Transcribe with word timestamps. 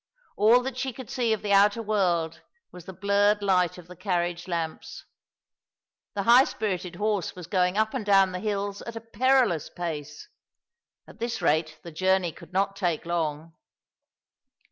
All 0.35 0.63
that 0.63 0.77
she 0.77 0.93
could 0.93 1.11
see 1.11 1.31
of 1.31 1.43
the 1.43 1.53
outer 1.53 1.83
world 1.83 2.41
was 2.71 2.85
the 2.85 2.91
blurred 2.91 3.43
light 3.43 3.77
of 3.77 3.85
the 3.85 3.95
carriage 3.95 4.47
lamps. 4.47 5.05
The 6.15 6.23
high 6.23 6.45
spirited 6.45 6.95
horse 6.95 7.35
was 7.35 7.45
going 7.45 7.77
up 7.77 7.93
and 7.93 8.03
down 8.03 8.31
the 8.31 8.39
hills 8.39 8.81
at 8.81 8.95
a 8.95 8.99
perilous 8.99 9.69
pace. 9.69 10.27
At 11.07 11.19
this 11.19 11.39
rate 11.39 11.77
the 11.83 11.91
journey 11.91 12.31
could 12.31 12.51
not 12.51 12.75
take 12.75 13.05
long. 13.05 13.53